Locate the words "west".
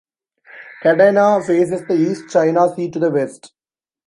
3.11-3.53